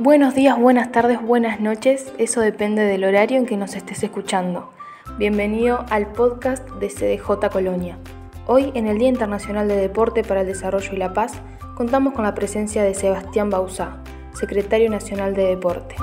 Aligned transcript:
Buenos 0.00 0.36
días, 0.36 0.56
buenas 0.56 0.92
tardes, 0.92 1.20
buenas 1.20 1.58
noches, 1.58 2.12
eso 2.18 2.40
depende 2.40 2.84
del 2.84 3.02
horario 3.02 3.36
en 3.36 3.46
que 3.46 3.56
nos 3.56 3.74
estés 3.74 4.00
escuchando. 4.04 4.70
Bienvenido 5.18 5.84
al 5.90 6.12
podcast 6.12 6.64
de 6.74 6.86
CDJ 6.86 7.50
Colonia. 7.50 7.98
Hoy, 8.46 8.70
en 8.74 8.86
el 8.86 8.98
Día 8.98 9.08
Internacional 9.08 9.66
de 9.66 9.74
Deporte 9.74 10.22
para 10.22 10.42
el 10.42 10.46
Desarrollo 10.46 10.92
y 10.92 10.98
la 10.98 11.12
Paz, 11.12 11.32
contamos 11.74 12.14
con 12.14 12.22
la 12.22 12.36
presencia 12.36 12.84
de 12.84 12.94
Sebastián 12.94 13.50
Bauzá, 13.50 14.00
secretario 14.34 14.88
nacional 14.88 15.34
de 15.34 15.46
Deporte. 15.46 15.96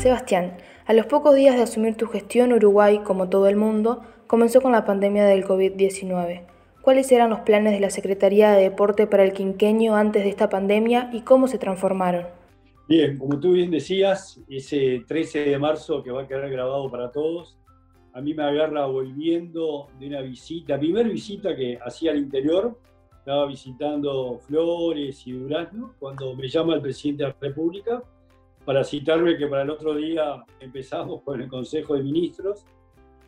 Sebastián, 0.00 0.54
a 0.84 0.94
los 0.94 1.06
pocos 1.06 1.36
días 1.36 1.54
de 1.54 1.62
asumir 1.62 1.96
tu 1.96 2.08
gestión, 2.08 2.52
Uruguay, 2.52 3.02
como 3.04 3.28
todo 3.28 3.46
el 3.46 3.54
mundo, 3.54 4.02
comenzó 4.26 4.60
con 4.60 4.72
la 4.72 4.84
pandemia 4.84 5.26
del 5.26 5.46
COVID-19. 5.46 6.55
¿Cuáles 6.86 7.10
eran 7.10 7.30
los 7.30 7.40
planes 7.40 7.72
de 7.72 7.80
la 7.80 7.90
Secretaría 7.90 8.52
de 8.52 8.62
Deporte 8.62 9.08
para 9.08 9.24
el 9.24 9.32
quinqueño 9.32 9.96
antes 9.96 10.22
de 10.22 10.28
esta 10.30 10.48
pandemia 10.48 11.10
y 11.12 11.22
cómo 11.22 11.48
se 11.48 11.58
transformaron? 11.58 12.28
Bien, 12.88 13.18
como 13.18 13.40
tú 13.40 13.54
bien 13.54 13.72
decías, 13.72 14.40
ese 14.48 15.02
13 15.04 15.46
de 15.46 15.58
marzo 15.58 16.00
que 16.04 16.12
va 16.12 16.22
a 16.22 16.28
quedar 16.28 16.48
grabado 16.48 16.88
para 16.88 17.10
todos, 17.10 17.58
a 18.12 18.20
mí 18.20 18.34
me 18.34 18.44
agarra 18.44 18.86
volviendo 18.86 19.88
de 19.98 20.06
una 20.06 20.20
visita, 20.20 20.78
primera 20.78 21.08
visita 21.08 21.56
que 21.56 21.76
hacía 21.84 22.12
al 22.12 22.18
interior, 22.18 22.78
estaba 23.18 23.46
visitando 23.46 24.38
Flores 24.46 25.26
y 25.26 25.32
Durazno, 25.32 25.96
cuando 25.98 26.36
me 26.36 26.46
llama 26.46 26.74
el 26.76 26.82
presidente 26.82 27.24
de 27.24 27.30
la 27.30 27.36
República 27.40 28.00
para 28.64 28.84
citarme 28.84 29.36
que 29.36 29.48
para 29.48 29.62
el 29.62 29.70
otro 29.70 29.92
día 29.96 30.44
empezamos 30.60 31.22
con 31.22 31.40
el 31.40 31.48
Consejo 31.48 31.96
de 31.96 32.04
Ministros 32.04 32.64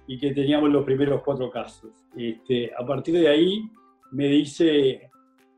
y 0.09 0.19
que 0.19 0.33
teníamos 0.33 0.71
los 0.71 0.85
primeros 0.85 1.23
cuatro 1.23 1.51
casos. 1.51 1.93
Este, 2.17 2.73
a 2.77 2.85
partir 2.85 3.15
de 3.15 3.29
ahí 3.29 3.71
me 4.11 4.27
dice 4.27 5.11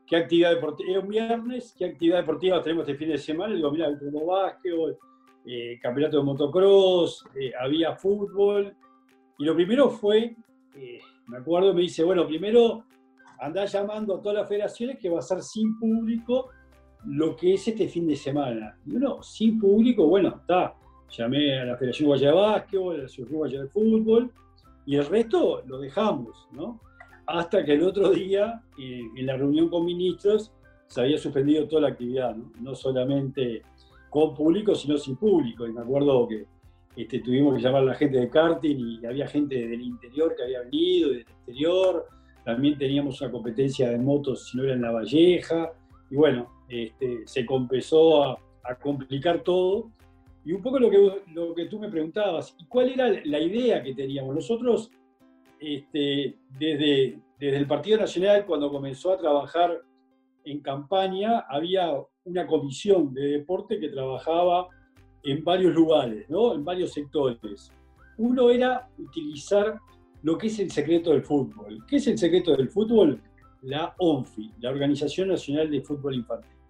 qué 0.05 0.17
actividad 0.17 0.53
deportiva, 0.53 0.91
es 0.91 0.97
un 0.97 1.07
viernes, 1.09 1.73
qué 1.77 1.85
actividad 1.85 2.17
deportiva 2.17 2.61
tenemos 2.61 2.87
este 2.87 2.99
fin 2.99 3.09
de 3.09 3.17
semana, 3.17 3.51
le 3.51 3.55
digo, 3.55 3.71
mira, 3.71 3.97
como 3.97 4.25
básquetbol, 4.25 4.97
eh, 5.45 5.79
campeonato 5.81 6.17
de 6.17 6.23
motocross, 6.23 7.25
eh, 7.33 7.53
había 7.57 7.95
fútbol, 7.95 8.75
y 9.37 9.45
lo 9.45 9.55
primero 9.55 9.89
fue, 9.89 10.35
eh, 10.75 10.99
me 11.27 11.37
acuerdo, 11.37 11.73
me 11.73 11.81
dice, 11.81 12.03
bueno, 12.03 12.27
primero 12.27 12.83
andá 13.39 13.63
llamando 13.63 14.15
a 14.15 14.21
todas 14.21 14.39
las 14.39 14.49
federaciones 14.49 14.99
que 14.99 15.09
va 15.09 15.19
a 15.19 15.23
ser 15.23 15.41
sin 15.41 15.79
público 15.79 16.49
lo 17.05 17.37
que 17.37 17.53
es 17.53 17.67
este 17.69 17.87
fin 17.87 18.05
de 18.05 18.17
semana. 18.17 18.77
Y 18.85 18.97
uno, 18.97 19.23
sin 19.23 19.57
público, 19.59 20.05
bueno, 20.07 20.41
está, 20.41 20.75
llamé 21.11 21.59
a 21.59 21.65
la 21.65 21.77
Federación 21.77 22.07
Guaya 22.07 22.33
Básquetbol, 22.33 22.95
a 22.95 22.97
la 22.99 23.05
Asociación 23.05 23.37
Guaya 23.37 23.61
de 23.61 23.67
Fútbol, 23.67 24.31
y 24.85 24.95
el 24.95 25.05
resto 25.05 25.63
lo 25.67 25.79
dejamos, 25.79 26.47
¿no? 26.51 26.79
Hasta 27.27 27.63
que 27.63 27.73
el 27.73 27.83
otro 27.83 28.09
día, 28.11 28.61
eh, 28.79 29.01
en 29.15 29.25
la 29.25 29.37
reunión 29.37 29.69
con 29.69 29.85
ministros, 29.85 30.51
se 30.87 31.01
había 31.01 31.17
suspendido 31.17 31.67
toda 31.67 31.83
la 31.83 31.87
actividad, 31.89 32.35
¿no? 32.35 32.51
no 32.59 32.75
solamente 32.75 33.61
con 34.09 34.35
público, 34.35 34.75
sino 34.75 34.97
sin 34.97 35.15
público. 35.15 35.65
Y 35.65 35.71
me 35.71 35.81
acuerdo 35.81 36.27
que 36.27 36.45
este, 36.97 37.19
tuvimos 37.19 37.55
que 37.55 37.61
llamar 37.61 37.83
a 37.83 37.85
la 37.85 37.95
gente 37.95 38.19
de 38.19 38.29
karting 38.29 38.77
y 38.77 39.05
había 39.05 39.27
gente 39.27 39.55
del 39.55 39.81
interior 39.81 40.35
que 40.35 40.43
había 40.43 40.61
venido, 40.61 41.11
del 41.11 41.21
exterior. 41.21 42.07
También 42.43 42.77
teníamos 42.77 43.21
una 43.21 43.31
competencia 43.31 43.89
de 43.89 43.97
motos, 43.97 44.49
si 44.49 44.57
no 44.57 44.63
era 44.63 44.73
en 44.73 44.81
La 44.81 44.91
Valleja. 44.91 45.71
Y 46.09 46.15
bueno, 46.15 46.49
este, 46.67 47.21
se 47.25 47.45
empezó 47.47 48.23
a, 48.23 48.39
a 48.63 48.75
complicar 48.75 49.43
todo 49.43 49.89
y 50.43 50.53
un 50.53 50.61
poco 50.61 50.79
lo 50.79 50.89
que, 51.55 51.65
tú 51.65 51.79
me 51.79 51.89
preguntabas, 51.89 52.55
¿cuál 52.67 52.89
era 52.89 53.09
la 53.25 53.39
idea 53.39 53.83
que 53.83 53.93
teníamos? 53.93 54.33
Nosotros, 54.33 54.89
este, 55.59 56.37
desde, 56.57 57.19
desde 57.39 57.57
el 57.57 57.67
Partido 57.67 57.99
Nacional, 57.99 58.45
cuando 58.45 58.71
comenzó 58.71 59.11
a 59.11 59.17
trabajar 59.17 59.81
en 60.43 60.61
campaña, 60.61 61.45
había 61.47 61.93
una 62.23 62.47
comisión 62.47 63.13
de 63.13 63.27
deporte 63.27 63.79
que 63.79 63.89
trabajaba 63.89 64.67
en 65.23 65.43
varios 65.43 65.73
lugares, 65.73 66.27
¿no? 66.29 66.55
en 66.55 66.65
varios 66.65 66.93
sectores. 66.93 67.71
Uno 68.17 68.49
era 68.49 68.89
utilizar 68.97 69.79
lo 70.23 70.37
que 70.37 70.47
es 70.47 70.59
el 70.59 70.71
secreto 70.71 71.11
del 71.11 71.23
fútbol. 71.23 71.85
¿Qué 71.87 71.97
es 71.97 72.07
el 72.07 72.17
secreto 72.17 72.55
del 72.55 72.69
fútbol? 72.69 73.21
La 73.61 73.93
ONFI, 73.99 74.53
la 74.59 74.71
Organización 74.71 75.29
Nacional 75.29 75.69
de 75.69 75.81
Fútbol 75.81 76.15
Infantil. 76.15 76.60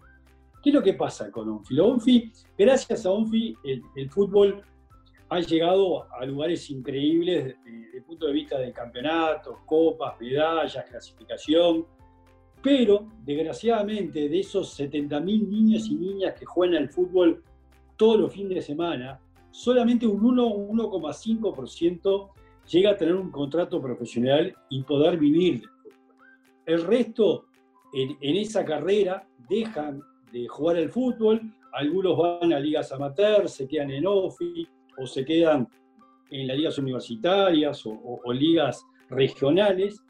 ¿Qué 0.61 0.69
es 0.69 0.75
lo 0.75 0.83
que 0.83 0.93
pasa 0.93 1.31
con 1.31 1.49
ONFI? 1.49 2.31
Gracias 2.55 3.07
a 3.07 3.11
ONFI, 3.11 3.57
el, 3.95 4.09
fútbol 4.11 4.63
ha 5.29 5.39
llegado 5.39 6.05
a 6.13 6.23
lugares 6.23 6.69
increíbles 6.69 7.55
desde 7.65 7.97
el 7.97 8.03
punto 8.03 8.27
de 8.27 8.33
vista 8.33 8.59
de 8.59 8.71
campeonatos, 8.71 9.57
copas, 9.65 10.21
medallas, 10.21 10.85
clasificación, 10.87 11.87
pero 12.61 13.07
desgraciadamente 13.23 14.29
de 14.29 14.39
esos 14.39 14.79
70.000 14.79 15.23
niños 15.23 15.87
y 15.87 15.95
niñas 15.95 16.35
que 16.37 16.45
juegan 16.45 16.83
al 16.83 16.89
fútbol 16.89 17.43
todos 17.97 18.19
los 18.19 18.31
fines 18.31 18.53
de 18.53 18.61
semana, 18.61 19.19
solamente 19.49 20.05
un 20.05 20.21
1,5% 20.21 22.29
llega 22.69 22.91
a 22.91 22.97
tener 22.97 23.15
un 23.15 23.31
contrato 23.31 23.81
profesional 23.81 24.55
y 24.69 24.83
poder 24.83 25.17
vivir 25.17 25.61
del 25.61 25.93
fútbol. 25.93 26.27
El 26.67 26.83
resto 26.83 27.45
en, 27.93 28.15
en 28.21 28.35
esa 28.35 28.63
carrera 28.63 29.27
dejan 29.49 30.03
de 30.31 30.47
jugar 30.47 30.77
el 30.77 30.89
fútbol, 30.89 31.41
algunos 31.73 32.17
van 32.17 32.53
a 32.53 32.59
ligas 32.59 32.91
amateur, 32.91 33.47
se 33.47 33.67
quedan 33.67 33.91
en 33.91 34.05
OFI 34.05 34.67
o 34.97 35.05
se 35.05 35.23
quedan 35.23 35.67
en 36.29 36.47
las 36.47 36.57
ligas 36.57 36.77
universitarias 36.77 37.83
o, 37.85 38.33
ligas 38.33 38.85
regionales, 39.09 40.01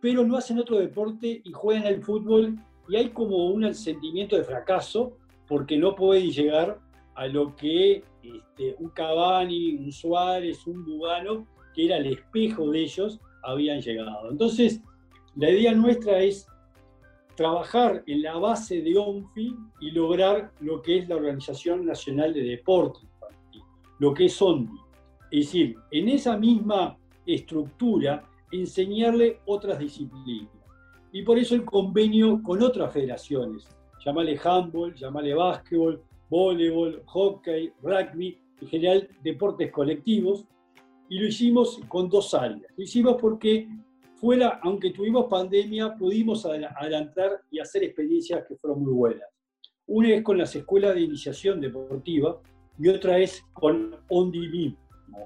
pero 0.00 0.24
no 0.24 0.36
hacen 0.36 0.58
otro 0.58 0.78
deporte 0.78 1.42
y 1.44 1.52
juegan 1.52 1.86
el 1.86 2.02
fútbol 2.02 2.58
y 2.88 2.96
hay 2.96 3.10
como 3.10 3.48
un 3.48 3.72
sentimiento 3.74 4.36
de 4.36 4.44
fracaso 4.44 5.16
porque 5.46 5.76
no 5.76 5.94
pueden 5.94 6.30
llegar 6.30 6.80
a 7.14 7.26
lo 7.26 7.54
que 7.54 8.02
este, 8.22 8.74
un 8.78 8.90
Cavani, 8.90 9.76
un 9.76 9.92
Suárez, 9.92 10.66
un 10.66 10.84
Bugano, 10.84 11.46
que 11.74 11.86
era 11.86 11.98
el 11.98 12.06
espejo 12.06 12.70
de 12.70 12.82
ellos, 12.82 13.20
habían 13.42 13.80
llegado. 13.80 14.30
Entonces, 14.30 14.80
la 15.36 15.50
idea 15.50 15.74
nuestra 15.74 16.20
es 16.20 16.46
trabajar 17.34 18.02
en 18.06 18.22
la 18.22 18.36
base 18.38 18.82
de 18.82 18.96
ONFI 18.96 19.56
y 19.80 19.90
lograr 19.90 20.52
lo 20.60 20.82
que 20.82 20.98
es 20.98 21.08
la 21.08 21.16
Organización 21.16 21.84
Nacional 21.84 22.34
de 22.34 22.42
Deporte 22.42 23.00
Infantil, 23.02 23.62
lo 23.98 24.14
que 24.14 24.26
es 24.26 24.42
ONDI. 24.42 24.78
Es 25.30 25.46
decir, 25.46 25.76
en 25.90 26.08
esa 26.08 26.36
misma 26.36 26.98
estructura, 27.24 28.24
enseñarle 28.50 29.40
otras 29.46 29.78
disciplinas. 29.78 30.50
Y 31.12 31.22
por 31.22 31.38
eso 31.38 31.54
el 31.54 31.64
convenio 31.64 32.42
con 32.42 32.62
otras 32.62 32.92
federaciones, 32.92 33.66
llamale 34.04 34.38
handball, 34.42 34.94
llamale 34.94 35.34
básquetbol, 35.34 36.02
voleibol, 36.28 37.02
hockey, 37.06 37.72
rugby, 37.82 38.38
en 38.60 38.68
general 38.68 39.08
deportes 39.22 39.70
colectivos, 39.70 40.46
y 41.08 41.18
lo 41.18 41.26
hicimos 41.26 41.80
con 41.88 42.08
dos 42.08 42.32
áreas. 42.32 42.62
Lo 42.76 42.84
hicimos 42.84 43.16
porque 43.20 43.68
fuera, 44.22 44.60
aunque 44.62 44.90
tuvimos 44.90 45.26
pandemia, 45.28 45.96
pudimos 45.96 46.46
adelantar 46.46 47.40
y 47.50 47.58
hacer 47.58 47.82
experiencias 47.82 48.44
que 48.46 48.54
fueron 48.54 48.84
muy 48.84 48.92
buenas. 48.92 49.28
Una 49.88 50.14
es 50.14 50.22
con 50.22 50.38
las 50.38 50.54
escuelas 50.54 50.94
de 50.94 51.00
iniciación 51.00 51.60
deportiva 51.60 52.40
y 52.78 52.88
otra 52.88 53.18
es 53.18 53.44
con 53.52 53.96
ONDI 54.08 54.48
mismo. 54.48 54.78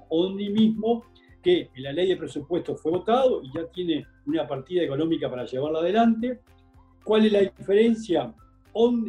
ONDI 0.09 0.49
mismo, 0.49 1.05
que 1.43 1.69
en 1.75 1.83
la 1.83 1.93
ley 1.93 2.09
de 2.09 2.17
presupuesto 2.17 2.75
fue 2.75 2.91
votado 2.91 3.43
y 3.43 3.51
ya 3.53 3.67
tiene 3.67 4.03
una 4.25 4.47
partida 4.47 4.81
económica 4.81 5.29
para 5.29 5.45
llevarla 5.45 5.77
adelante. 5.77 6.39
¿Cuál 7.03 7.27
es 7.27 7.31
la 7.31 7.41
diferencia? 7.41 8.33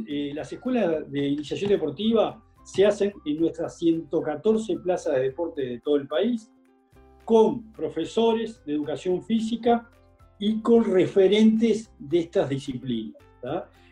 Eh, 0.06 0.32
las 0.34 0.52
escuelas 0.52 1.10
de 1.10 1.28
iniciación 1.28 1.70
deportiva 1.70 2.44
se 2.62 2.84
hacen 2.84 3.14
en 3.24 3.40
nuestras 3.40 3.78
114 3.78 4.80
plazas 4.80 5.14
de 5.14 5.22
deporte 5.22 5.62
de 5.62 5.80
todo 5.80 5.96
el 5.96 6.06
país 6.06 6.50
con 7.28 7.70
profesores 7.74 8.64
de 8.64 8.72
educación 8.72 9.22
física 9.22 9.86
y 10.38 10.62
con 10.62 10.82
referentes 10.82 11.92
de 11.98 12.20
estas 12.20 12.48
disciplinas, 12.48 13.22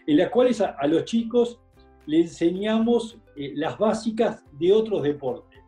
en 0.06 0.17
las 0.17 0.31
cuales 0.31 0.62
a, 0.62 0.87
los 0.87 1.05
chicos 1.05 1.61
le 2.06 2.21
enseñamos 2.21 3.19
eh, 3.37 3.53
las 3.55 3.77
básicas 3.77 4.43
de 4.59 4.73
otros 4.73 5.03
deportes. 5.03 5.61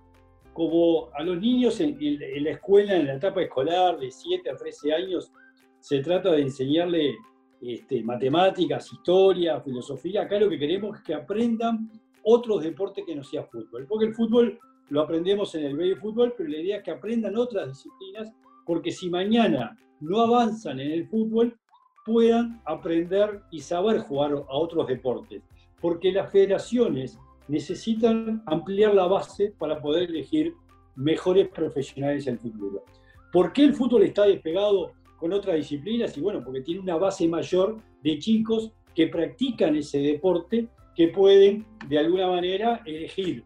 Como 0.55 1.11
a 1.13 1.23
los 1.23 1.39
niños 1.39 1.79
en, 1.81 1.99
la 2.43 2.53
escuela, 2.53 2.97
en 2.97 3.07
la 3.07 3.17
etapa 3.17 3.43
escolar 3.43 3.99
de 3.99 4.11
7 4.11 4.49
a 4.49 4.57
13 4.57 4.95
años, 4.95 5.31
se 5.79 5.99
trata 6.01 6.33
de 6.33 6.41
enseñarle 6.41 7.17
este, 7.61 8.03
matemáticas, 8.03 8.91
historia, 8.91 9.61
filosofía. 9.61 10.23
Acá 10.23 10.39
lo 10.39 10.49
que 10.49 10.59
queremos 10.59 10.97
es 10.97 11.05
que 11.05 11.13
aprendan 11.13 11.91
otros 12.23 12.63
deportes 12.63 13.05
que 13.05 13.15
no 13.15 13.23
sea 13.23 13.43
fútbol, 13.43 13.85
porque 13.87 14.07
el 14.07 14.15
fútbol 14.15 14.59
lo 14.91 15.01
aprendemos 15.03 15.55
en 15.55 15.65
el 15.65 15.77
bello 15.77 15.97
fútbol, 15.97 16.35
pero 16.37 16.49
la 16.49 16.59
idea 16.59 16.77
es 16.79 16.83
que 16.83 16.91
aprendan 16.91 17.37
otras 17.37 17.69
disciplinas, 17.69 18.33
porque 18.65 18.91
si 18.91 19.11
mañana 19.11 19.77
no 20.01 20.21
avanzan 20.21 20.81
en 20.81 20.91
el 20.91 21.07
fútbol, 21.09 21.59
puedan 22.05 22.61
aprender 22.65 23.43
y 23.51 23.61
saber 23.61 23.99
jugar 24.01 24.33
a 24.33 24.57
otros 24.57 24.87
deportes, 24.87 25.43
porque 25.81 26.13
las 26.13 26.33
federaciones 26.33 27.19
necesitan 27.49 28.43
ampliar 28.47 28.95
la 28.95 29.07
base 29.07 29.53
para 29.59 29.81
poder 29.81 30.11
elegir 30.11 30.55
mejores 30.97 31.49
profesionales 31.49 32.27
en 32.27 32.35
el 32.35 32.41
futuro. 32.41 32.85
¿Por 33.33 33.53
qué 33.53 33.65
el 33.65 33.75
fútbol 33.75 34.03
está 34.03 34.25
despegado 34.25 34.93
con 35.19 35.33
otras 35.33 35.57
disciplinas? 35.57 36.17
Y 36.17 36.21
bueno, 36.21 36.43
porque 36.43 36.63
tiene 36.63 36.81
una 36.81 36.97
base 36.97 37.29
mayor 37.29 37.79
de 38.03 38.19
chicos 38.19 38.73
que 38.95 39.09
practican 39.09 39.77
ese 39.77 39.99
deporte 39.99 40.69
que 40.97 41.09
pueden 41.09 41.65
de 41.89 41.99
alguna 41.99 42.27
manera 42.29 42.83
elegir. 42.85 43.45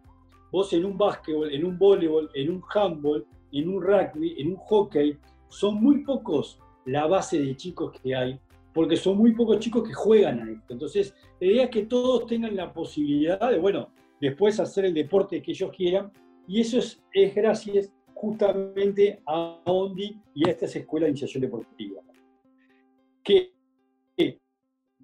Vos 0.53 0.73
en 0.75 0.85
un 0.85 0.97
básquetbol, 0.97 1.51
en 1.53 1.65
un 1.65 1.79
voleibol, 1.79 2.31
en 2.35 2.51
un 2.51 2.63
handball, 2.73 3.27
en 3.51 3.69
un 3.69 3.83
rugby, 3.83 4.35
en 4.39 4.49
un 4.51 4.57
hockey, 4.57 5.19
son 5.49 5.83
muy 5.83 6.05
pocos 6.05 6.61
la 6.85 7.07
base 7.07 7.41
de 7.41 7.57
chicos 7.57 7.93
que 8.01 8.15
hay, 8.15 8.39
porque 8.73 8.97
son 8.97 9.17
muy 9.17 9.33
pocos 9.33 9.59
chicos 9.59 9.83
que 9.89 9.95
juegan 9.95 10.41
a 10.41 10.51
esto. 10.53 10.75
Entonces, 10.75 11.15
la 11.41 11.47
idea 11.47 11.65
es 11.65 11.71
que 11.71 11.87
todos 11.87 12.27
tengan 12.27 12.55
la 12.55 12.73
posibilidad 12.73 13.51
de, 13.51 13.59
bueno, 13.59 13.89
después 14.21 14.61
hacer 14.61 14.85
el 14.85 14.95
deporte 14.95 15.43
que 15.43 15.53
ellos 15.53 15.73
quieran, 15.75 16.13
y 16.47 16.61
eso 16.61 16.79
es, 16.79 17.03
es 17.13 17.35
gracias 17.35 17.93
justamente 18.15 19.21
a 19.27 19.59
ONDI 19.65 20.21
y 20.35 20.49
a 20.49 20.53
estas 20.53 20.77
escuelas 20.77 21.07
de 21.07 21.11
iniciación 21.11 21.41
deportiva. 21.41 22.03
Que 23.25 23.53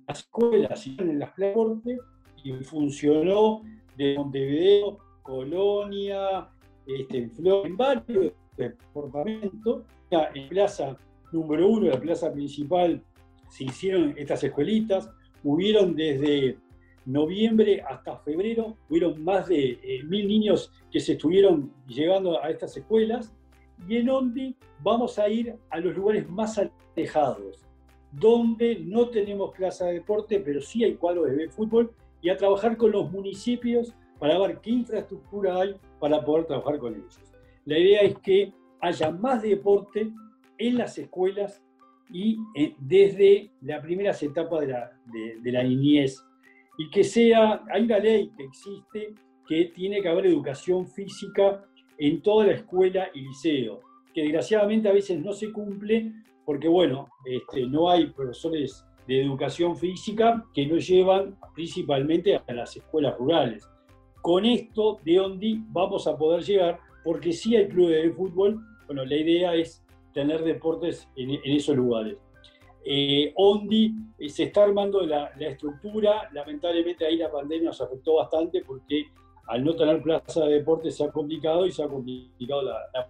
las 0.07 0.21
escuelas 0.21 0.87
en 0.87 1.19
las 1.19 1.35
deporte 1.37 1.99
y 2.45 2.53
funcionó 2.65 3.63
de 3.97 4.15
Montevideo, 4.17 5.08
Colonia, 5.29 6.49
este, 6.87 7.19
en, 7.19 7.31
Flor, 7.31 7.67
en 7.67 7.77
varios 7.77 8.33
departamentos, 8.57 9.83
en 10.11 10.49
plaza 10.49 10.97
número 11.33 11.69
uno, 11.69 11.89
la 11.89 12.01
plaza 12.01 12.33
principal, 12.33 13.03
se 13.51 13.65
hicieron 13.65 14.15
estas 14.17 14.43
escuelitas, 14.43 15.11
hubieron 15.45 15.95
desde 15.95 16.57
noviembre 17.05 17.83
hasta 17.83 18.17
febrero, 18.17 18.79
hubieron 18.89 19.23
más 19.23 19.49
de 19.49 19.79
eh, 19.83 20.03
mil 20.05 20.27
niños 20.27 20.73
que 20.91 20.99
se 20.99 21.13
estuvieron 21.13 21.75
llegando 21.87 22.43
a 22.43 22.49
estas 22.49 22.75
escuelas, 22.79 23.35
y 23.87 23.99
en 23.99 24.07
donde 24.07 24.55
vamos 24.83 25.19
a 25.19 25.29
ir 25.29 25.57
a 25.69 25.79
los 25.79 25.95
lugares 25.95 26.27
más 26.31 26.59
alejados, 26.59 27.67
donde 28.13 28.79
no 28.81 29.11
tenemos 29.11 29.55
plaza 29.55 29.85
de 29.87 29.95
deporte, 29.95 30.41
pero 30.41 30.63
sí 30.63 30.85
hay 30.85 30.95
cuadros 30.95 31.31
de 31.31 31.51
fútbol, 31.51 31.93
y 32.23 32.31
a 32.31 32.37
trabajar 32.39 32.79
con 32.79 32.93
los 32.93 33.11
municipios 33.13 33.93
para 34.19 34.39
ver 34.39 34.61
qué 34.61 34.71
infraestructura 34.71 35.61
hay 35.61 35.77
para 35.99 36.25
poder 36.25 36.47
trabajar 36.47 36.79
con 36.79 36.95
ellos. 36.95 37.21
La 37.65 37.79
idea 37.79 38.01
es 38.03 38.19
que 38.19 38.53
haya 38.81 39.11
más 39.11 39.43
deporte 39.43 40.11
en 40.59 40.79
las 40.79 40.97
escuelas 40.99 41.63
y 42.11 42.39
eh, 42.57 42.75
desde 42.79 43.51
las 43.61 43.83
primeras 43.83 44.23
etapas 44.23 44.67
de 44.67 45.53
la, 45.53 45.63
niñez. 45.63 46.25
Y 46.79 46.91
que 46.91 47.05
sea, 47.05 47.63
hay 47.71 47.83
una 47.83 47.99
ley 47.99 48.31
que 48.37 48.45
existe 48.45 49.15
que 49.47 49.67
tiene 49.75 50.01
que 50.01 50.09
haber 50.09 50.27
educación 50.27 50.87
física 50.87 51.65
en 51.99 52.23
toda 52.23 52.47
la 52.47 52.53
escuela 52.53 53.09
y 53.15 53.23
liceo, 53.23 53.81
que 54.15 54.23
desgraciadamente 54.23 54.89
a 54.89 54.93
veces 54.93 55.23
no 55.23 55.33
se 55.33 55.53
cumple 55.53 56.13
porque, 56.45 56.69
bueno, 56.69 57.09
este, 57.27 57.67
no 57.67 57.91
hay 57.91 58.07
profesores 58.07 58.85
de 59.07 59.23
educación 59.23 59.77
física 59.77 60.45
que 60.55 60.67
nos 60.67 60.87
llevan 60.87 61.37
principalmente 61.55 62.37
a 62.37 62.53
las 62.53 62.77
escuelas 62.77 63.17
rurales. 63.19 63.69
Con 64.23 64.45
esto 64.45 64.99
de 65.05 65.21
ONDI 65.21 65.65
vamos 65.69 66.07
a 66.07 66.17
poder 66.17 66.43
llegar, 66.43 66.81
porque 67.05 67.33
si 67.33 67.57
hay 67.57 67.69
clubes 67.69 68.03
de 68.03 68.11
fútbol, 68.11 68.61
bueno, 68.87 69.05
la 69.05 69.17
idea 69.17 69.55
es 69.55 69.85
tener 70.13 70.43
deportes 70.43 71.09
en, 71.17 71.39
esos 71.45 71.77
lugares. 71.77 72.17
Eh, 72.85 73.33
ONDI 73.37 73.95
eh, 74.19 74.29
se 74.29 74.45
está 74.45 74.65
armando 74.65 75.03
la, 75.07 75.27
estructura, 75.39 76.29
lamentablemente 76.33 77.07
ahí 77.07 77.17
la 77.17 77.31
pandemia 77.31 77.69
nos 77.69 77.81
afectó 77.81 78.15
bastante 78.15 78.63
porque 78.65 79.07
al 79.47 79.65
no 79.65 79.75
tener 79.75 80.03
plaza 80.03 80.45
de 80.45 80.55
deporte 80.55 80.91
se 80.91 81.05
ha 81.05 81.11
complicado 81.11 81.67
y 81.67 81.73
se 81.73 81.83
ha 81.83 81.89
complicado 81.89 82.63
la, 82.63 83.09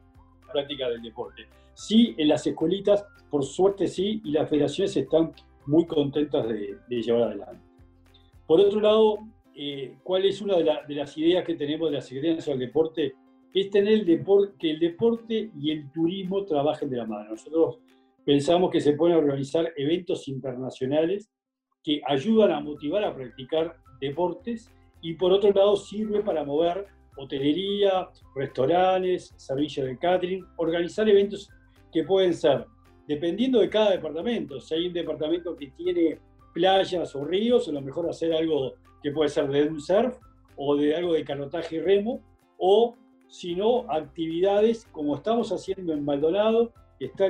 práctica 0.52 0.88
del 0.88 1.02
deporte. 1.02 1.46
Sí, 1.74 2.14
en 2.16 2.28
las 2.28 2.46
escuelitas, 2.46 3.04
por 3.30 3.44
suerte 3.44 3.86
sí, 3.86 4.20
y 4.24 4.32
las 4.32 4.48
federaciones 4.48 4.96
están 4.96 5.32
muy 5.66 5.86
contentas 5.86 6.48
de, 6.48 6.78
llevar 6.88 7.24
adelante. 7.24 7.62
Por 8.46 8.60
otro 8.60 8.80
lado, 8.80 9.18
eh, 9.60 9.98
¿cuál 10.04 10.24
es 10.24 10.40
una 10.40 10.56
de, 10.56 10.94
las 10.94 11.18
ideas 11.18 11.44
que 11.44 11.56
tenemos 11.56 11.90
de 11.90 11.96
la 11.96 12.00
Secretaría 12.00 12.36
Nacional 12.36 12.60
Deporte? 12.60 13.14
es 13.52 13.70
tener 13.70 13.94
el 13.94 14.06
deporte, 14.06 14.54
que 14.58 14.70
el 14.70 14.78
deporte 14.78 15.50
y 15.58 15.72
el 15.72 15.90
turismo 15.90 16.44
trabajen 16.44 16.88
de 16.90 16.98
la 16.98 17.06
mano. 17.06 17.30
Nosotros 17.30 17.78
pensamos 18.24 18.70
que 18.70 18.80
se 18.80 18.92
pueden 18.92 19.16
organizar 19.16 19.72
eventos 19.76 20.28
internacionales 20.28 21.28
que 21.82 22.00
ayudan 22.06 22.52
a 22.52 22.60
motivar 22.60 23.02
a 23.02 23.14
practicar 23.14 23.76
deportes 24.00 24.70
y 25.00 25.14
por 25.14 25.32
otro 25.32 25.50
lado 25.50 25.76
sirve 25.76 26.20
para 26.20 26.44
mover 26.44 26.86
hotelería, 27.16 28.08
restaurantes, 28.36 29.34
servicios 29.36 29.86
de 29.86 29.98
catering, 29.98 30.44
organizar 30.56 31.08
eventos 31.08 31.50
que 31.92 32.04
pueden 32.04 32.34
ser, 32.34 32.64
dependiendo 33.08 33.58
de 33.58 33.70
cada 33.70 33.90
departamento, 33.90 34.60
si 34.60 34.74
hay 34.74 34.86
un 34.86 34.92
departamento 34.92 35.56
que 35.56 35.68
tiene 35.68 36.20
playas 36.54 37.16
o 37.16 37.24
ríos, 37.24 37.66
a 37.68 37.72
lo 37.72 37.80
mejor 37.80 38.08
hacer 38.08 38.32
algo 38.32 38.74
que 39.02 39.10
puede 39.10 39.28
ser 39.28 39.48
de 39.48 39.68
un 39.68 39.80
surf 39.80 40.16
o 40.56 40.76
de 40.76 40.96
algo 40.96 41.12
de 41.12 41.24
canotaje 41.24 41.76
y 41.76 41.80
remo, 41.80 42.20
o 42.58 42.96
sino 43.28 43.90
actividades 43.90 44.86
como 44.90 45.16
estamos 45.16 45.52
haciendo 45.52 45.92
en 45.92 46.04
Maldonado, 46.04 46.72
que 46.98 47.06
está 47.06 47.26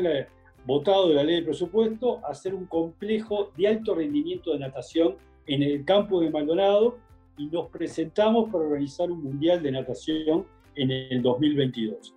votado 0.64 1.08
de 1.08 1.14
la 1.14 1.24
ley 1.24 1.36
de 1.36 1.42
presupuesto, 1.42 2.20
hacer 2.26 2.54
un 2.54 2.66
complejo 2.66 3.52
de 3.56 3.68
alto 3.68 3.94
rendimiento 3.94 4.52
de 4.52 4.60
natación 4.60 5.16
en 5.46 5.62
el 5.62 5.84
campo 5.84 6.20
de 6.20 6.30
Maldonado 6.30 6.98
y 7.36 7.46
nos 7.46 7.68
presentamos 7.68 8.50
para 8.50 8.64
organizar 8.64 9.10
un 9.10 9.22
mundial 9.22 9.62
de 9.62 9.72
natación 9.72 10.46
en 10.74 10.90
el 10.90 11.22
2022. 11.22 12.14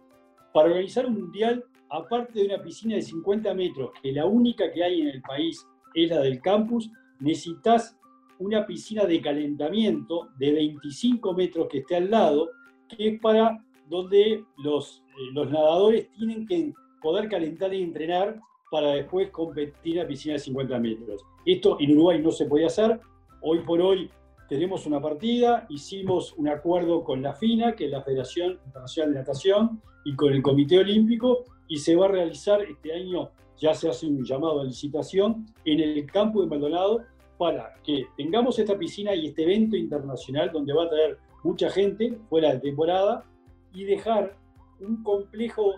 Para 0.54 0.70
organizar 0.70 1.06
un 1.06 1.20
mundial, 1.20 1.64
aparte 1.90 2.40
de 2.40 2.46
una 2.46 2.62
piscina 2.62 2.96
de 2.96 3.02
50 3.02 3.54
metros, 3.54 3.92
que 4.02 4.12
la 4.12 4.26
única 4.26 4.72
que 4.72 4.84
hay 4.84 5.02
en 5.02 5.08
el 5.08 5.22
país 5.22 5.66
es 5.94 6.10
la 6.10 6.22
del 6.22 6.42
campus, 6.42 6.90
necesitas 7.20 7.98
una 8.42 8.66
piscina 8.66 9.06
de 9.06 9.22
calentamiento 9.22 10.30
de 10.38 10.52
25 10.52 11.34
metros 11.34 11.68
que 11.70 11.80
esté 11.80 11.96
al 11.96 12.10
lado, 12.10 12.50
que 12.90 13.10
es 13.10 13.22
para 13.22 13.64
donde 13.88 14.44
los, 14.58 15.04
eh, 15.10 15.32
los 15.34 15.50
nadadores 15.50 16.10
tienen 16.12 16.48
que 16.48 16.74
poder 17.02 17.30
calentar 17.30 17.74
y 17.74 17.84
entrenar 17.84 18.40
para 18.72 18.94
después 18.94 19.30
competir 19.30 20.00
a 20.02 20.08
piscina 20.08 20.34
de 20.34 20.40
50 20.40 20.80
metros. 20.80 21.24
Esto 21.46 21.78
en 21.80 21.92
Uruguay 21.92 22.22
no 22.22 22.32
se 22.32 22.46
puede 22.46 22.66
hacer. 22.66 23.00
Hoy 23.42 23.60
por 23.60 23.80
hoy 23.82 24.10
tenemos 24.50 24.86
una 24.86 25.02
partida, 25.02 25.68
hicimos 25.70 26.34
un 26.38 26.48
acuerdo 26.48 27.04
con 27.04 27.22
la 27.22 27.34
FINA, 27.34 27.76
que 27.76 27.86
es 27.86 27.92
la 27.92 28.02
Federación 28.02 28.60
Internacional 28.66 29.14
de 29.14 29.20
Natación, 29.20 29.82
y 30.04 30.16
con 30.16 30.34
el 30.34 30.42
Comité 30.42 30.80
Olímpico, 30.80 31.46
y 31.68 31.78
se 31.78 31.96
va 31.96 32.06
a 32.06 32.10
realizar 32.10 32.62
este 32.62 32.94
año, 32.94 33.30
ya 33.58 33.74
se 33.74 33.88
hace 33.88 34.08
un 34.08 34.24
llamado 34.26 34.62
a 34.62 34.64
licitación, 34.64 35.46
en 35.64 35.80
el 35.80 36.06
campo 36.06 36.42
de 36.42 36.48
Maldonado, 36.48 37.06
para 37.42 37.74
que 37.84 38.06
tengamos 38.16 38.60
esta 38.60 38.78
piscina 38.78 39.16
y 39.16 39.26
este 39.26 39.42
evento 39.42 39.76
internacional 39.76 40.52
donde 40.52 40.74
va 40.74 40.84
a 40.84 40.90
traer 40.90 41.18
mucha 41.44 41.72
gente 41.72 42.20
fuera 42.30 42.54
de 42.54 42.60
temporada 42.60 43.26
y 43.74 43.84
dejar 43.84 44.38
un 44.80 45.02
complejo 45.02 45.74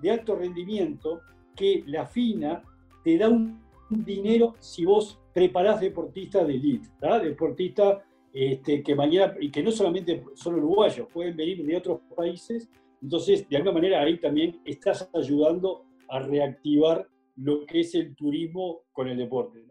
de 0.00 0.10
alto 0.10 0.36
rendimiento 0.36 1.20
que 1.54 1.84
la 1.86 2.06
FINA 2.06 2.62
te 3.04 3.18
da 3.18 3.28
un 3.28 3.60
dinero 3.90 4.54
si 4.58 4.86
vos 4.86 5.20
preparás 5.34 5.82
deportistas 5.82 6.46
de 6.46 6.54
elite, 6.54 6.88
deportistas 7.22 7.98
este, 8.32 8.82
que 8.82 8.94
mañana, 8.94 9.34
y 9.38 9.50
que 9.50 9.62
no 9.62 9.70
solamente 9.70 10.24
son 10.32 10.54
uruguayos, 10.54 11.08
pueden 11.12 11.36
venir 11.36 11.62
de 11.62 11.76
otros 11.76 12.00
países, 12.16 12.70
entonces 13.02 13.46
de 13.50 13.56
alguna 13.58 13.74
manera 13.74 14.00
ahí 14.00 14.18
también 14.18 14.62
estás 14.64 15.10
ayudando 15.12 15.84
a 16.08 16.20
reactivar 16.20 17.06
lo 17.36 17.66
que 17.66 17.80
es 17.80 17.94
el 17.96 18.16
turismo 18.16 18.84
con 18.92 19.08
el 19.08 19.18
deporte. 19.18 19.62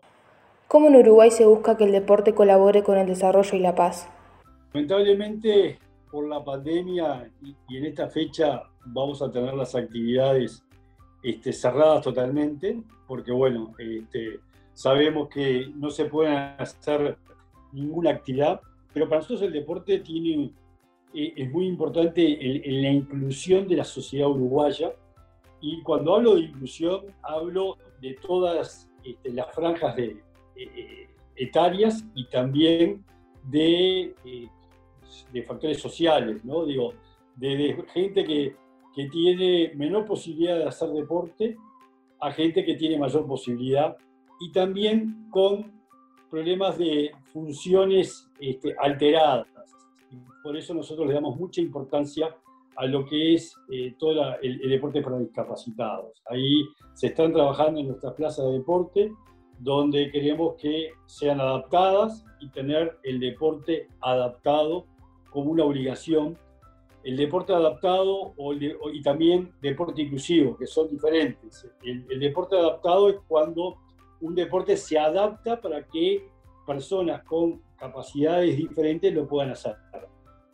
¿Cómo 0.72 0.88
en 0.88 0.96
Uruguay 0.96 1.30
se 1.32 1.46
busca 1.46 1.76
que 1.76 1.84
el 1.84 1.92
deporte 1.92 2.34
colabore 2.34 2.82
con 2.82 2.98
el 2.98 3.06
desarrollo 3.06 3.58
y 3.58 3.60
la 3.60 3.76
paz? 3.76 4.10
Lamentablemente 4.72 5.78
por 6.10 6.30
la 6.30 6.42
pandemia 6.46 7.30
y, 7.68 7.76
en 7.76 7.88
esta 7.88 8.08
fecha 8.08 8.64
vamos 8.86 9.22
a 9.22 9.30
tener 9.30 9.54
las 9.54 9.76
actividades 9.76 10.64
este, 11.24 11.52
cerradas 11.52 12.04
totalmente, 12.06 12.82
porque 13.06 13.34
bueno, 13.34 13.74
este, 13.80 14.40
sabemos 14.74 15.28
que 15.28 15.70
no 15.76 15.90
se 15.90 16.06
puede 16.06 16.34
hacer 16.34 17.18
ninguna 17.74 18.12
actividad, 18.12 18.62
pero 18.94 19.10
para 19.10 19.18
nosotros 19.18 19.42
el 19.42 19.52
deporte 19.52 20.00
tiene, 20.00 20.54
eh, 21.14 21.34
es 21.36 21.52
muy 21.52 21.68
importante 21.68 22.22
en, 22.24 22.82
la 22.82 22.92
inclusión 22.92 23.68
de 23.68 23.76
la 23.76 23.84
sociedad 23.84 24.30
uruguaya, 24.30 24.94
y 25.60 25.82
cuando 25.82 26.16
hablo 26.16 26.36
de 26.36 26.44
inclusión 26.44 27.08
hablo 27.24 27.76
de 28.00 28.14
todas 28.26 28.90
este, 29.04 29.34
las 29.34 29.54
franjas 29.54 29.98
de, 29.98 30.31
eh, 30.56 30.70
eh, 30.76 31.10
etarias 31.36 32.04
y 32.16 32.28
también 32.28 33.04
de 33.44 34.14
de 35.32 35.44
factores 35.44 35.80
sociales, 35.80 36.44
¿no? 36.44 36.66
Digo, 36.66 36.94
de, 37.36 37.84
gente 37.94 38.24
que, 38.24 38.56
que, 38.96 39.10
tiene 39.10 39.72
menor 39.76 40.06
posibilidad 40.06 40.58
de 40.58 40.66
hacer 40.66 40.90
deporte 40.90 41.58
a 42.20 42.32
gente 42.32 42.64
que 42.64 42.76
tiene 42.76 43.00
mayor 43.00 43.26
posibilidad 43.26 43.98
y 44.40 44.52
también 44.52 45.28
con 45.32 45.82
problemas 46.30 46.78
de 46.78 47.12
funciones 47.34 48.30
este, 48.40 48.76
alteradas. 48.80 49.48
por 50.44 50.56
eso 50.56 50.74
nosotros 50.74 51.08
le 51.08 51.14
damos 51.14 51.38
mucha 51.38 51.62
importancia 51.62 52.36
a 52.78 52.86
lo 52.86 53.06
que 53.06 53.34
es 53.34 53.56
eh, 53.70 53.96
todo 53.98 54.38
el, 54.42 54.62
el, 54.62 54.70
deporte 54.70 55.02
para 55.02 55.20
discapacitados. 55.20 56.22
Ahí 56.30 56.64
se 56.94 57.08
están 57.08 57.34
trabajando 57.34 57.80
en 57.80 57.88
nuestras 57.88 58.14
plazas 58.14 58.46
de 58.46 58.54
deporte 58.54 59.12
donde 59.62 60.12
queremos 60.12 60.56
que 60.56 60.92
sean 61.06 61.40
adaptadas 61.40 62.26
y 62.40 62.50
tener 62.50 62.98
el 63.04 63.20
deporte 63.20 63.88
adaptado 64.02 64.86
como 65.30 65.52
una 65.52 65.64
obligación. 65.64 66.38
El 67.04 67.18
deporte 67.18 67.54
adaptado 67.54 68.34
y 68.94 69.02
también 69.02 69.52
deporte 69.62 70.04
inclusivo, 70.04 70.56
que 70.58 70.68
son 70.68 70.88
diferentes. 70.88 71.68
El, 71.84 72.06
el 72.10 72.20
deporte 72.20 72.56
adaptado 72.56 73.10
es 73.10 73.16
cuando 73.28 73.78
un 74.22 74.36
deporte 74.36 74.78
se 74.78 74.98
adapta 74.98 75.60
para 75.60 75.86
que 75.88 76.28
personas 76.66 77.24
con 77.24 77.62
capacidades 77.78 78.56
diferentes 78.56 79.14
lo 79.14 79.28
puedan 79.28 79.52
hacer. 79.52 79.76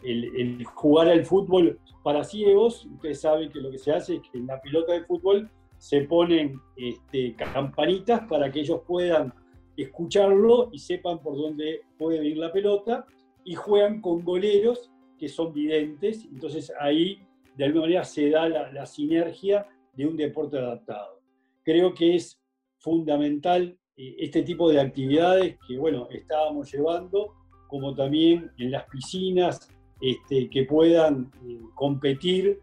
El, 0.04 0.64
jugar 0.74 1.10
al 1.10 1.26
fútbol 1.26 1.80
para 2.04 2.24
ciegos, 2.24 2.86
ustedes 2.86 3.22
saben 3.22 3.52
que 3.52 3.60
lo 3.60 3.72
que 3.72 3.78
se 3.78 3.92
hace 3.92 4.16
es 4.16 4.22
que 4.22 4.38
en 4.38 4.48
la 4.48 4.62
pelota 4.62 4.94
de 4.94 5.04
fútbol 5.04 5.50
se 5.78 6.02
ponen 6.02 6.60
este, 6.76 7.36
campanitas 7.36 8.22
para 8.28 8.52
que 8.52 8.62
ellos 8.62 8.82
puedan 8.88 9.34
escucharlo 9.76 10.70
y 10.72 10.80
sepan 10.80 11.22
por 11.22 11.38
dónde 11.38 11.82
puede 11.98 12.26
ir 12.26 12.38
la 12.38 12.52
pelota 12.52 13.06
y 13.44 13.56
juegan 13.56 14.02
con 14.02 14.24
goleros 14.24 14.92
que 15.18 15.30
son 15.30 15.54
videntes, 15.54 16.26
entonces 16.26 16.72
ahí 16.80 17.20
de 17.56 17.66
alguna 17.66 17.84
manera 17.84 18.04
se 18.04 18.30
da 18.30 18.48
la, 18.48 18.72
la 18.72 18.86
sinergia 18.86 19.68
de 19.94 20.06
un 20.06 20.16
deporte 20.16 20.58
adaptado. 20.58 21.22
Creo 21.64 21.94
que 21.94 22.16
es 22.16 22.40
fundamental 22.78 23.78
eh, 23.98 24.16
este 24.20 24.44
tipo 24.44 24.70
de 24.70 24.80
actividades 24.80 25.58
que, 25.68 25.78
bueno, 25.78 26.08
estábamos 26.12 26.72
llevando, 26.72 27.34
como 27.68 27.96
también 27.96 28.52
en 28.58 28.72
las 28.72 28.86
piscinas, 28.86 29.70
este, 30.00 30.50
que 30.50 30.64
puedan 30.64 31.32
eh, 31.48 31.60
competir 31.74 32.62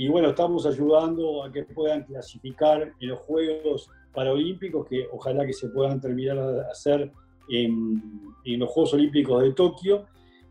y, 0.00 0.06
bueno, 0.06 0.28
estamos 0.28 0.64
ayudando 0.64 1.42
a 1.42 1.50
que 1.50 1.64
puedan 1.64 2.04
clasificar 2.04 2.92
en 3.00 3.08
los 3.08 3.18
Juegos 3.18 3.90
Paralímpicos, 4.14 4.86
que 4.86 5.08
ojalá 5.12 5.44
que 5.44 5.52
se 5.52 5.68
puedan 5.70 6.00
terminar 6.00 6.38
a 6.38 6.70
hacer 6.70 7.10
en, 7.48 8.32
en 8.44 8.60
los 8.60 8.70
Juegos 8.70 8.94
Olímpicos 8.94 9.42
de 9.42 9.52
Tokio, 9.54 10.06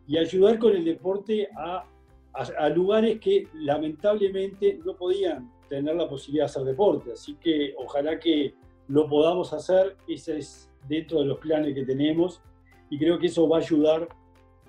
y 0.06 0.18
ayudar 0.18 0.60
con 0.60 0.76
el 0.76 0.84
deporte 0.84 1.48
a, 1.58 1.86
a 2.34 2.70
lugares 2.70 3.22
que 3.22 3.48
lamentablemente 3.54 4.82
no 4.86 4.98
podían 4.98 5.50
tener 5.70 5.96
la 5.96 6.10
posibilidad 6.10 6.44
de 6.44 6.52
hacer 6.52 6.64
deporte. 6.64 7.14
Así 7.14 7.36
que 7.36 7.74
ojalá 7.78 8.20
que 8.20 8.54
lo 8.90 9.08
podamos 9.08 9.54
hacer, 9.54 9.96
ese 10.10 10.40
es 10.40 10.70
dentro 10.90 11.20
de 11.20 11.26
los 11.26 11.40
planes 11.40 11.74
que 11.74 11.86
tenemos 11.86 12.42
y 12.90 13.00
creo 13.00 13.18
que 13.18 13.28
eso 13.28 13.48
va 13.48 13.58
a 13.58 13.62
ayudar 13.62 14.10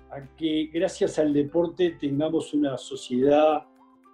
a 0.09 0.21
que 0.37 0.69
gracias 0.73 1.19
al 1.19 1.33
deporte 1.33 1.97
tengamos 1.99 2.53
una 2.53 2.77
sociedad 2.77 3.63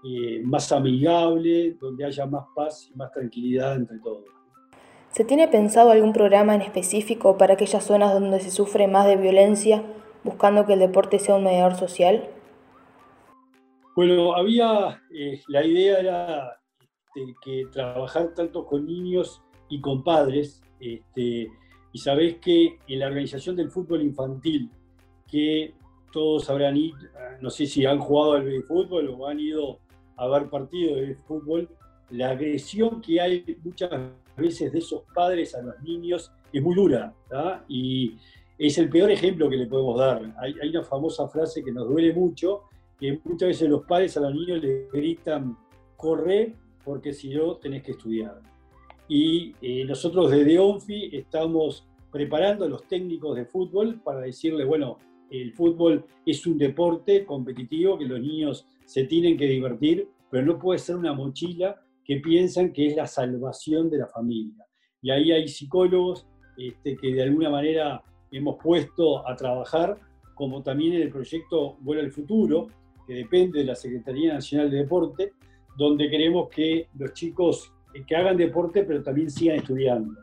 eh, 0.08 0.42
más 0.44 0.72
amigable, 0.72 1.76
donde 1.80 2.06
haya 2.06 2.28
más 2.28 2.46
paz 2.56 2.90
y 2.94 2.96
más 2.96 3.12
tranquilidad 3.12 3.76
entre 3.76 3.98
todos. 4.00 4.26
¿Se 5.10 5.26
tiene 5.26 5.48
pensado 5.48 5.92
algún 5.92 6.14
programa 6.14 6.54
en 6.54 6.62
específico 6.62 7.38
para 7.38 7.54
aquellas 7.54 7.84
zonas 7.86 8.14
donde 8.14 8.40
se 8.40 8.52
sufre 8.52 8.88
más 8.88 9.08
de 9.08 9.16
violencia, 9.16 9.82
buscando 10.24 10.66
que 10.66 10.74
el 10.74 10.80
deporte 10.80 11.18
sea 11.18 11.36
un 11.36 11.46
mediador 11.46 11.76
social? 11.76 12.30
Bueno, 13.96 14.36
había, 14.36 15.02
eh, 15.12 15.42
la 15.48 15.66
idea 15.66 16.00
era 16.00 16.60
este, 17.16 17.34
que 17.42 17.66
trabajar 17.72 18.34
tanto 18.36 18.66
con 18.66 18.86
niños 18.86 19.42
y 19.70 19.82
con 19.82 20.04
padres, 20.04 20.62
este, 20.80 21.50
y 21.94 21.98
sabés 21.98 22.36
que 22.36 22.78
en 22.88 23.00
la 23.00 23.08
organización 23.08 23.56
del 23.56 23.72
fútbol 23.72 24.02
infantil, 24.02 24.70
que 25.28 25.74
todos 26.12 26.50
habrán 26.50 26.78
ido, 26.78 26.98
no 27.42 27.50
sé 27.50 27.66
si 27.66 27.86
han 27.86 28.00
jugado 28.00 28.34
al 28.34 28.64
fútbol 28.64 29.16
o 29.18 29.28
han 29.28 29.40
ido 29.40 29.80
a 30.18 30.28
ver 30.28 30.50
partidos 30.50 31.02
de 31.02 31.16
fútbol, 31.16 31.70
la 32.10 32.32
agresión 32.32 33.02
que 33.02 33.20
hay 33.20 33.58
muchas 33.64 33.90
veces 34.38 34.72
de 34.72 34.80
esos 34.80 35.04
padres 35.14 35.56
a 35.56 35.62
los 35.62 35.82
niños 35.82 36.32
es 36.54 36.62
muy 36.62 36.76
dura, 36.76 37.14
y 37.68 38.18
es 38.58 38.78
el 38.78 38.90
peor 38.90 39.12
ejemplo 39.12 39.50
que 39.50 39.58
le 39.58 39.68
podemos 39.68 39.98
dar. 39.98 40.34
Hay, 40.40 40.56
hay, 40.62 40.70
una 40.70 40.84
famosa 40.84 41.28
frase 41.28 41.64
que 41.64 41.72
nos 41.72 41.88
duele 41.88 42.14
mucho, 42.14 42.64
que 42.98 43.20
muchas 43.24 43.50
veces 43.50 43.70
los 43.70 43.84
padres 43.86 44.16
a 44.18 44.22
los 44.22 44.34
niños 44.34 44.62
les 44.62 44.92
gritan, 44.92 45.58
corre 45.98 46.56
porque 46.84 47.14
si 47.14 47.30
no 47.30 47.56
tenés 47.58 47.84
que 47.84 47.92
estudiar 47.92 48.42
y 49.08 49.56
eh, 49.62 49.86
nosotros 49.86 50.32
desde 50.32 50.58
ONFI 50.60 51.16
estamos 51.16 51.88
preparando 52.12 52.66
a 52.66 52.70
los 52.70 52.88
técnicos 52.88 53.36
de 53.36 53.46
fútbol 53.46 54.02
para 54.04 54.22
decirles, 54.22 54.66
bueno, 54.66 54.98
el 55.42 55.54
fútbol 55.54 56.06
es 56.26 56.46
un 56.46 56.58
deporte 56.58 57.26
competitivo 57.26 57.98
que 57.98 58.06
los 58.06 58.20
niños 58.20 58.68
se 58.86 59.06
tienen 59.06 59.38
que 59.38 59.46
divertir, 59.46 60.08
pero 60.30 60.46
no 60.46 60.60
puede 60.60 60.80
ser 60.80 60.96
una 60.96 61.14
mochila 61.14 61.82
que 62.04 62.18
piensan 62.18 62.72
que 62.72 62.88
es 62.88 62.96
la 62.96 63.08
salvación 63.08 63.90
de 63.90 63.98
la 63.98 64.08
familia. 64.08 64.66
Y 65.02 65.12
ahí 65.12 65.32
hay 65.32 65.48
psicólogos 65.48 66.28
este, 66.58 66.96
que 66.98 67.14
de 67.14 67.24
alguna 67.24 67.50
manera 67.50 68.04
hemos 68.32 68.58
puesto 68.62 69.28
a 69.28 69.36
trabajar, 69.36 70.00
como 70.34 70.62
también 70.62 70.94
en 70.94 71.02
el 71.04 71.10
proyecto 71.10 71.78
Vuelo 71.80 72.02
al 72.02 72.12
Futuro, 72.12 72.68
que 73.08 73.14
depende 73.14 73.60
de 73.60 73.66
la 73.66 73.76
Secretaría 73.76 74.34
Nacional 74.34 74.70
de 74.70 74.78
Deporte, 74.78 75.34
donde 75.78 76.10
queremos 76.10 76.50
que 76.50 76.88
los 76.98 77.14
chicos 77.14 77.72
que 78.08 78.16
hagan 78.16 78.38
deporte, 78.38 78.84
pero 78.84 79.04
también 79.04 79.30
sigan 79.30 79.58
estudiando. 79.58 80.20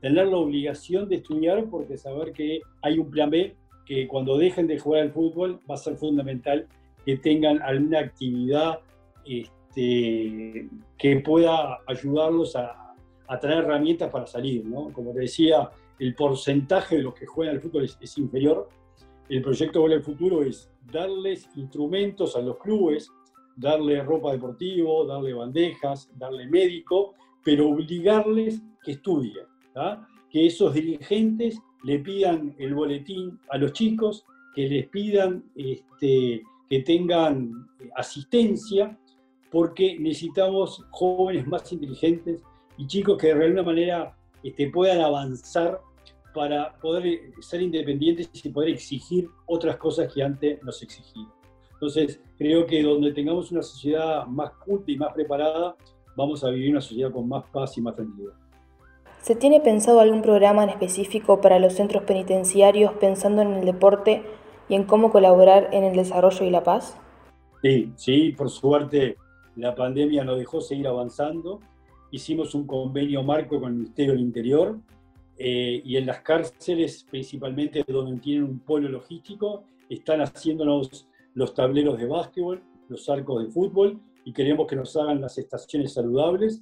Tener 0.00 0.26
la 0.26 0.36
obligación 0.36 1.08
de 1.08 1.16
estudiar 1.16 1.64
porque 1.70 1.96
saber 1.96 2.32
que 2.32 2.60
hay 2.82 2.98
un 2.98 3.10
plan 3.10 3.30
B, 3.30 3.56
que 3.84 4.08
cuando 4.08 4.38
dejen 4.38 4.66
de 4.66 4.78
jugar 4.78 5.02
al 5.02 5.12
fútbol 5.12 5.60
va 5.68 5.74
a 5.74 5.78
ser 5.78 5.96
fundamental 5.96 6.66
que 7.04 7.18
tengan 7.18 7.60
alguna 7.62 8.00
actividad 8.00 8.80
este, 9.24 10.68
que 10.96 11.16
pueda 11.20 11.80
ayudarlos 11.86 12.56
a, 12.56 12.94
a, 13.26 13.38
tener 13.38 13.58
herramientas 13.58 14.10
para 14.10 14.26
salir. 14.26 14.64
¿no? 14.64 14.92
Como 14.92 15.12
te 15.12 15.20
decía, 15.20 15.70
el 15.98 16.14
porcentaje 16.14 16.96
de 16.96 17.02
los 17.02 17.14
que 17.14 17.26
juegan 17.26 17.56
al 17.56 17.62
fútbol 17.62 17.84
es, 17.84 18.18
inferior. 18.18 18.68
El 19.28 19.42
proyecto 19.42 19.80
Vuela 19.80 19.96
al 19.96 20.02
Futuro 20.02 20.42
es 20.42 20.70
darles 20.90 21.48
instrumentos 21.56 22.36
a 22.36 22.40
los 22.40 22.58
clubes 22.58 23.10
darle 23.56 24.02
ropa 24.02 24.32
deportivo, 24.32 25.06
darle 25.06 25.32
bandejas, 25.32 26.10
darle 26.16 26.46
médico, 26.46 27.14
pero 27.42 27.68
obligarles 27.68 28.62
que 28.82 28.92
estudien, 28.92 29.46
que 30.30 30.46
esos 30.46 30.74
dirigentes 30.74 31.60
le 31.84 31.98
pidan 31.98 32.54
el 32.58 32.74
boletín 32.74 33.38
a 33.50 33.58
los 33.58 33.72
chicos, 33.72 34.24
que 34.54 34.68
les 34.68 34.88
pidan 34.88 35.44
este, 35.54 36.42
que 36.68 36.80
tengan 36.80 37.68
asistencia, 37.96 38.98
porque 39.50 39.96
necesitamos 39.98 40.84
jóvenes 40.90 41.46
más 41.46 41.70
inteligentes 41.72 42.40
y 42.76 42.86
chicos 42.86 43.18
que 43.18 43.28
de 43.28 43.44
alguna 43.44 43.62
manera 43.62 44.16
este, 44.42 44.70
puedan 44.70 45.00
avanzar 45.00 45.80
para 46.34 46.76
poder 46.80 47.32
ser 47.40 47.62
independientes 47.62 48.28
y 48.44 48.48
poder 48.48 48.70
exigir 48.70 49.28
otras 49.46 49.76
cosas 49.76 50.12
que 50.12 50.22
antes 50.22 50.60
nos 50.64 50.82
exigían. 50.82 51.28
Entonces, 51.74 52.20
creo 52.38 52.66
que 52.66 52.82
donde 52.82 53.12
tengamos 53.12 53.52
una 53.52 53.62
sociedad 53.62 54.26
más 54.26 54.52
culta 54.64 54.90
y 54.90 54.96
más 54.96 55.12
preparada, 55.12 55.76
vamos 56.16 56.42
a 56.42 56.50
vivir 56.50 56.70
una 56.70 56.80
sociedad 56.80 57.12
con 57.12 57.28
más 57.28 57.44
paz 57.52 57.76
y 57.78 57.82
más 57.82 57.94
tranquilidad. 57.94 58.34
¿Se 59.24 59.34
tiene 59.34 59.62
pensado 59.62 60.00
algún 60.00 60.20
programa 60.20 60.64
en 60.64 60.68
específico 60.68 61.40
para 61.40 61.58
los 61.58 61.72
centros 61.72 62.02
penitenciarios 62.02 62.92
pensando 63.00 63.40
en 63.40 63.54
el 63.54 63.64
deporte 63.64 64.22
y 64.68 64.74
en 64.74 64.84
cómo 64.84 65.10
colaborar 65.10 65.70
en 65.72 65.82
el 65.82 65.96
desarrollo 65.96 66.44
y 66.44 66.50
la 66.50 66.62
paz? 66.62 66.98
Sí, 67.62 67.90
sí, 67.96 68.32
por 68.32 68.50
suerte 68.50 69.16
la 69.56 69.74
pandemia 69.74 70.24
nos 70.24 70.36
dejó 70.36 70.60
seguir 70.60 70.88
avanzando. 70.88 71.60
Hicimos 72.10 72.54
un 72.54 72.66
convenio 72.66 73.22
marco 73.22 73.58
con 73.58 73.70
el 73.70 73.78
Ministerio 73.78 74.12
del 74.12 74.20
Interior 74.20 74.78
eh, 75.38 75.80
y 75.82 75.96
en 75.96 76.04
las 76.04 76.20
cárceles, 76.20 77.06
principalmente 77.10 77.82
donde 77.88 78.20
tienen 78.20 78.44
un 78.44 78.58
polo 78.58 78.90
logístico, 78.90 79.64
están 79.88 80.20
haciéndonos 80.20 81.08
los 81.32 81.54
tableros 81.54 81.98
de 81.98 82.04
básquetbol, 82.04 82.62
los 82.90 83.08
arcos 83.08 83.42
de 83.42 83.50
fútbol 83.50 83.98
y 84.22 84.34
queremos 84.34 84.66
que 84.66 84.76
nos 84.76 84.94
hagan 84.98 85.22
las 85.22 85.38
estaciones 85.38 85.94
saludables, 85.94 86.60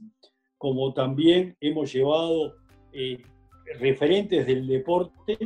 como 0.62 0.92
también 0.92 1.56
hemos 1.60 1.92
llevado 1.92 2.54
eh, 2.92 3.20
referentes 3.80 4.46
del 4.46 4.68
deporte 4.68 5.36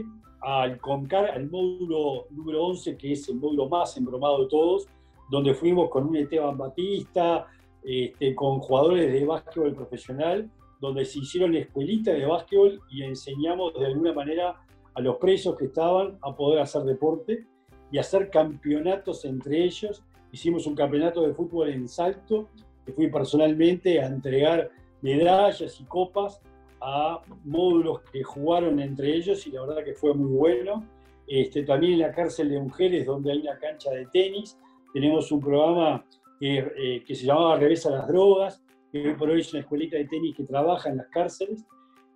al 0.42 0.78
CONCAR, 0.78 1.30
al 1.30 1.48
módulo 1.48 2.26
número 2.28 2.66
11, 2.66 2.98
que 2.98 3.12
es 3.12 3.26
el 3.30 3.36
módulo 3.36 3.66
más 3.66 3.96
embromado 3.96 4.42
de 4.42 4.48
todos, 4.50 4.86
donde 5.30 5.54
fuimos 5.54 5.88
con 5.88 6.06
un 6.06 6.16
Esteban 6.18 6.58
Batista, 6.58 7.46
este, 7.82 8.34
con 8.34 8.58
jugadores 8.58 9.10
de 9.10 9.24
básquetbol 9.24 9.74
profesional, 9.74 10.50
donde 10.82 11.06
se 11.06 11.20
hicieron 11.20 11.56
escuelitas 11.56 12.14
de 12.14 12.26
básquetbol 12.26 12.78
y 12.90 13.02
enseñamos 13.02 13.72
de 13.72 13.86
alguna 13.86 14.12
manera 14.12 14.60
a 14.92 15.00
los 15.00 15.16
presos 15.16 15.56
que 15.56 15.64
estaban 15.64 16.18
a 16.20 16.36
poder 16.36 16.60
hacer 16.60 16.82
deporte 16.82 17.46
y 17.90 17.96
hacer 17.96 18.28
campeonatos 18.28 19.24
entre 19.24 19.64
ellos. 19.64 20.04
Hicimos 20.30 20.66
un 20.66 20.74
campeonato 20.74 21.26
de 21.26 21.32
fútbol 21.32 21.70
en 21.70 21.88
Salto, 21.88 22.50
que 22.84 22.92
fui 22.92 23.08
personalmente 23.08 23.98
a 24.02 24.08
entregar 24.08 24.70
medallas 25.02 25.80
y 25.80 25.84
copas 25.84 26.40
a 26.80 27.20
módulos 27.44 28.00
que 28.12 28.22
jugaron 28.22 28.80
entre 28.80 29.14
ellos 29.14 29.46
y 29.46 29.50
la 29.50 29.62
verdad 29.62 29.84
que 29.84 29.94
fue 29.94 30.14
muy 30.14 30.36
bueno. 30.36 30.86
Este, 31.26 31.64
también 31.64 31.94
en 31.94 31.98
la 32.00 32.12
cárcel 32.12 32.50
de 32.50 32.60
mujeres, 32.60 33.06
donde 33.06 33.32
hay 33.32 33.40
una 33.40 33.58
cancha 33.58 33.90
de 33.90 34.06
tenis, 34.06 34.56
tenemos 34.92 35.32
un 35.32 35.40
programa 35.40 36.04
que, 36.38 36.58
eh, 36.58 37.14
se 37.14 37.26
llamaba 37.26 37.56
Revesa 37.56 37.90
las 37.90 38.06
Drogas, 38.06 38.62
que 38.92 39.12
por 39.18 39.30
hoy 39.30 39.40
es 39.40 39.52
una 39.52 39.62
escuelita 39.62 39.96
de 39.96 40.06
tenis 40.06 40.36
que 40.36 40.44
trabaja 40.44 40.88
en 40.88 40.98
las 40.98 41.08
cárceles. 41.08 41.64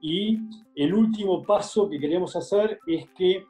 Y 0.01 0.39
el 0.77 0.95
último 0.95 1.43
paso 1.43 1.91
que 1.91 1.99
queremos 1.99 2.37
hacer 2.37 2.79
es 2.87 3.09
que 3.11 3.45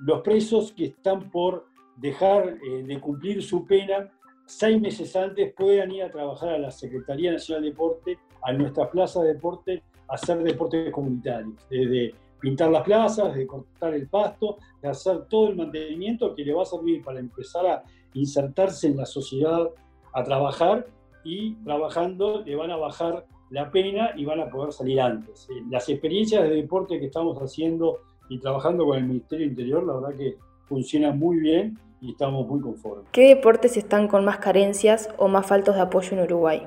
los 0.00 0.20
presos 0.20 0.72
que 0.72 0.86
están 0.86 1.30
por 1.30 1.66
dejar 1.96 2.58
eh, 2.68 2.82
de 2.82 3.00
cumplir 3.00 3.42
su 3.42 3.64
pena 3.64 4.10
seis 4.46 4.80
meses 4.80 5.14
antes 5.16 5.52
puedan 5.54 5.90
ir 5.90 6.02
a 6.02 6.10
trabajar 6.10 6.50
a 6.50 6.58
la 6.58 6.70
Secretaría 6.70 7.32
Nacional 7.32 7.62
de 7.62 7.70
Deporte, 7.70 8.18
a 8.42 8.52
nuestra 8.52 8.90
plaza 8.90 9.22
de 9.22 9.34
deporte, 9.34 9.82
hacer 10.08 10.42
deportes 10.42 10.92
comunitarios, 10.92 11.54
desde 11.68 12.14
pintar 12.40 12.70
las 12.70 12.82
plazas, 12.82 13.34
de 13.34 13.46
cortar 13.46 13.94
el 13.94 14.08
pasto, 14.08 14.58
de 14.82 14.88
hacer 14.88 15.24
todo 15.28 15.48
el 15.48 15.56
mantenimiento 15.56 16.34
que 16.34 16.44
le 16.44 16.52
va 16.52 16.62
a 16.62 16.66
servir 16.66 17.02
para 17.02 17.18
empezar 17.18 17.66
a 17.66 17.82
insertarse 18.14 18.86
en 18.86 18.96
la 18.96 19.06
sociedad, 19.06 19.68
a 20.12 20.24
trabajar 20.24 20.86
y 21.24 21.54
trabajando 21.64 22.42
le 22.42 22.54
van 22.54 22.70
a 22.70 22.76
bajar 22.76 23.26
la 23.50 23.70
pena 23.70 24.10
y 24.16 24.24
van 24.24 24.40
a 24.40 24.48
poder 24.48 24.72
salir 24.72 25.00
antes. 25.00 25.48
Eh, 25.50 25.62
las 25.70 25.88
experiencias 25.88 26.42
de 26.42 26.50
deporte 26.50 26.98
que 26.98 27.06
estamos 27.06 27.38
haciendo 27.38 28.00
y 28.28 28.38
trabajando 28.38 28.84
con 28.84 28.98
el 28.98 29.04
Ministerio 29.04 29.46
Interior, 29.46 29.84
la 29.84 29.94
verdad 29.94 30.16
que 30.16 30.36
funcionan 30.64 31.18
muy 31.18 31.38
bien 31.38 31.78
y 32.00 32.12
estamos 32.12 32.46
muy 32.46 32.60
conformes. 32.60 33.06
¿Qué 33.12 33.34
deportes 33.34 33.76
están 33.76 34.08
con 34.08 34.24
más 34.24 34.38
carencias 34.38 35.08
o 35.18 35.28
más 35.28 35.46
faltos 35.46 35.76
de 35.76 35.82
apoyo 35.82 36.12
en 36.12 36.24
Uruguay? 36.24 36.66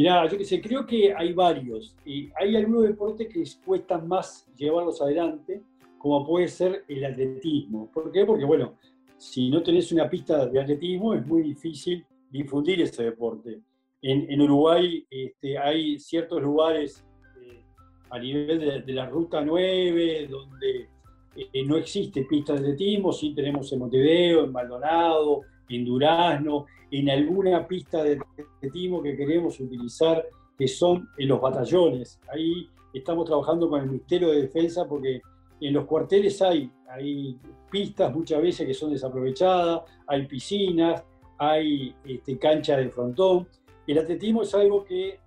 Mirá, 0.00 0.26
yo 0.26 0.38
que 0.38 0.46
sé, 0.46 0.62
creo 0.62 0.86
que 0.86 1.12
hay 1.14 1.34
varios. 1.34 1.94
Y 2.06 2.30
hay 2.40 2.56
algunos 2.56 2.84
deportes 2.84 3.28
que 3.28 3.44
cuestan 3.62 4.08
más 4.08 4.50
llevarlos 4.56 5.02
adelante, 5.02 5.62
como 5.98 6.26
puede 6.26 6.48
ser 6.48 6.86
el 6.88 7.04
atletismo. 7.04 7.90
¿Por 7.92 8.10
qué? 8.10 8.24
Porque, 8.24 8.46
bueno, 8.46 8.78
si 9.18 9.50
no 9.50 9.62
tenés 9.62 9.92
una 9.92 10.08
pista 10.08 10.46
de 10.46 10.58
atletismo, 10.58 11.12
es 11.12 11.26
muy 11.26 11.42
difícil 11.42 12.02
difundir 12.30 12.80
ese 12.80 13.02
deporte. 13.02 13.60
En, 14.00 14.40
Uruguay 14.40 15.06
este, 15.10 15.58
hay 15.58 15.98
ciertos 15.98 16.40
lugares 16.40 17.04
eh, 17.42 17.62
a 18.08 18.18
nivel 18.18 18.86
de, 18.86 18.92
la 18.94 19.04
Ruta 19.04 19.42
9 19.42 20.28
donde 20.28 20.88
eh, 21.36 21.62
no 21.66 21.76
existe 21.76 22.22
pista 22.22 22.54
de 22.54 22.60
atletismo, 22.60 23.12
sí 23.12 23.34
tenemos 23.34 23.70
en 23.70 23.80
Montevideo, 23.80 24.44
en 24.44 24.52
Maldonado, 24.52 25.42
en 25.70 25.84
Durazno, 25.84 26.66
en 26.90 27.10
alguna 27.10 27.66
pista 27.66 28.02
de 28.02 28.20
atletismo 28.56 29.02
que 29.02 29.16
queremos 29.16 29.58
utilizar, 29.60 30.26
que 30.58 30.68
son 30.68 31.08
en 31.16 31.28
los 31.28 31.40
batallones. 31.40 32.20
Ahí 32.32 32.68
estamos 32.92 33.24
trabajando 33.24 33.68
con 33.68 33.80
el 33.80 33.86
Ministerio 33.86 34.30
de 34.30 34.42
Defensa 34.42 34.86
porque 34.86 35.20
en 35.60 35.72
los 35.72 35.86
cuarteles 35.86 36.40
hay, 36.42 36.70
hay 36.88 37.38
pistas 37.70 38.14
muchas 38.14 38.42
veces 38.42 38.66
que 38.66 38.74
son 38.74 38.92
desaprovechadas, 38.92 39.82
hay 40.06 40.26
piscinas, 40.26 41.04
hay 41.38 41.94
este, 42.04 42.38
cancha 42.38 42.76
de 42.76 42.90
frontón. 42.90 43.48
El 43.86 43.98
atletismo 43.98 44.42
es 44.42 44.54
algo 44.54 44.84
eh, 44.90 45.18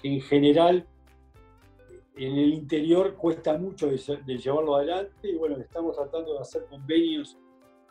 que 0.00 0.08
en 0.08 0.20
general 0.20 0.86
en 2.16 2.36
el 2.36 2.52
interior 2.52 3.14
cuesta 3.16 3.56
mucho 3.56 3.88
de, 3.88 4.38
llevarlo 4.38 4.76
adelante 4.76 5.30
y 5.30 5.36
bueno, 5.36 5.56
estamos 5.58 5.96
tratando 5.96 6.34
de 6.34 6.40
hacer 6.40 6.66
convenios 6.66 7.38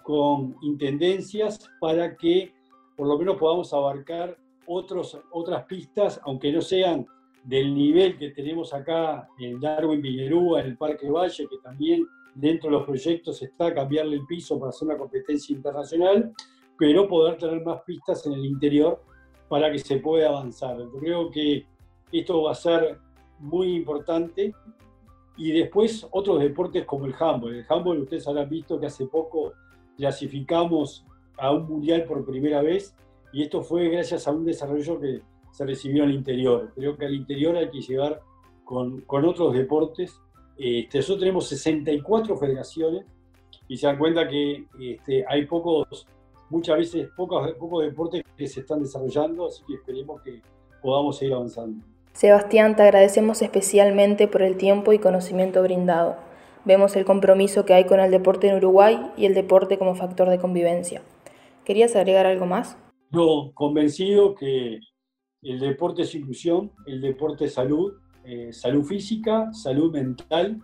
con 0.03 0.55
intendencias 0.61 1.69
para 1.79 2.15
que 2.15 2.53
por 2.95 3.07
lo 3.07 3.17
menos 3.17 3.37
podamos 3.37 3.73
abarcar 3.73 4.37
otros, 4.67 5.19
otras 5.31 5.65
pistas, 5.65 6.19
aunque 6.23 6.51
no 6.51 6.61
sean 6.61 7.05
del 7.43 7.73
nivel 7.73 8.17
que 8.17 8.29
tenemos 8.29 8.73
acá 8.73 9.27
en 9.39 9.59
Darwin 9.59 10.01
Villerúa, 10.01 10.61
en 10.61 10.67
el 10.67 10.77
Parque 10.77 11.09
Valle, 11.09 11.47
que 11.47 11.57
también 11.63 12.05
dentro 12.35 12.69
de 12.69 12.77
los 12.77 12.85
proyectos 12.85 13.41
está 13.41 13.73
cambiarle 13.73 14.17
el 14.17 14.25
piso 14.25 14.59
para 14.59 14.69
hacer 14.69 14.87
una 14.87 14.97
competencia 14.97 15.55
internacional, 15.55 16.31
pero 16.77 17.07
poder 17.07 17.37
tener 17.37 17.63
más 17.63 17.81
pistas 17.81 18.25
en 18.27 18.33
el 18.33 18.45
interior 18.45 19.01
para 19.49 19.71
que 19.71 19.79
se 19.79 19.97
pueda 19.97 20.29
avanzar. 20.29 20.77
Yo 20.77 20.91
creo 20.91 21.31
que 21.31 21.65
esto 22.11 22.43
va 22.43 22.51
a 22.51 22.55
ser 22.55 22.99
muy 23.39 23.75
importante. 23.75 24.53
Y 25.37 25.51
después 25.51 26.07
otros 26.11 26.39
deportes 26.39 26.85
como 26.85 27.05
el 27.05 27.15
handball. 27.19 27.55
El 27.55 27.65
handball, 27.67 28.01
ustedes 28.01 28.27
habrán 28.27 28.49
visto 28.49 28.79
que 28.79 28.85
hace 28.85 29.07
poco 29.07 29.53
clasificamos 30.01 31.05
a 31.37 31.51
un 31.51 31.67
mundial 31.67 32.05
por 32.05 32.25
primera 32.25 32.63
vez 32.63 32.95
y 33.31 33.43
esto 33.43 33.61
fue 33.61 33.87
gracias 33.87 34.27
a 34.27 34.31
un 34.31 34.43
desarrollo 34.43 34.99
que 34.99 35.21
se 35.51 35.63
recibió 35.63 36.03
al 36.03 36.11
interior. 36.11 36.71
Creo 36.73 36.97
que 36.97 37.05
al 37.05 37.13
interior 37.13 37.55
hay 37.55 37.69
que 37.69 37.81
llegar 37.81 38.19
con, 38.65 39.01
con 39.01 39.25
otros 39.25 39.53
deportes. 39.53 40.19
Este, 40.57 40.97
nosotros 40.97 41.19
tenemos 41.19 41.47
64 41.49 42.35
federaciones 42.35 43.05
y 43.67 43.77
se 43.77 43.85
dan 43.85 43.99
cuenta 43.99 44.27
que 44.27 44.65
este, 44.79 45.23
hay 45.27 45.45
pocos 45.45 46.07
muchas 46.49 46.77
veces 46.77 47.07
pocos, 47.15 47.51
pocos 47.59 47.85
deportes 47.85 48.23
que 48.35 48.47
se 48.47 48.61
están 48.61 48.81
desarrollando, 48.81 49.45
así 49.45 49.61
que 49.67 49.75
esperemos 49.75 50.19
que 50.23 50.41
podamos 50.81 51.19
seguir 51.19 51.35
avanzando. 51.35 51.85
Sebastián, 52.13 52.75
te 52.75 52.81
agradecemos 52.81 53.43
especialmente 53.43 54.27
por 54.27 54.41
el 54.41 54.57
tiempo 54.57 54.93
y 54.93 54.97
conocimiento 54.99 55.61
brindado. 55.61 56.30
Vemos 56.63 56.95
el 56.95 57.05
compromiso 57.05 57.65
que 57.65 57.73
hay 57.73 57.85
con 57.85 57.99
el 57.99 58.11
deporte 58.11 58.47
en 58.47 58.57
Uruguay 58.57 58.99
y 59.17 59.25
el 59.25 59.33
deporte 59.33 59.79
como 59.79 59.95
factor 59.95 60.29
de 60.29 60.37
convivencia. 60.37 61.01
¿Querías 61.65 61.95
agregar 61.95 62.27
algo 62.27 62.45
más? 62.45 62.77
No, 63.09 63.51
convencido 63.53 64.35
que 64.35 64.79
el 65.41 65.59
deporte 65.59 66.03
es 66.03 66.13
inclusión, 66.13 66.71
el 66.85 67.01
deporte 67.01 67.45
es 67.45 67.55
salud, 67.55 67.93
eh, 68.23 68.53
salud 68.53 68.83
física, 68.83 69.51
salud 69.53 69.91
mental 69.91 70.59